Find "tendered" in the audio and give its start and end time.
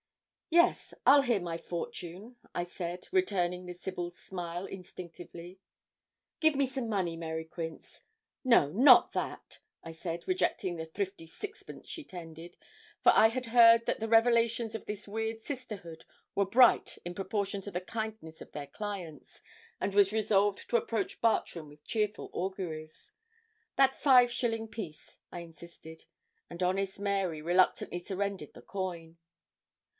12.03-12.57